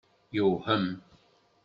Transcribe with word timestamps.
Yewhem. 0.35 0.85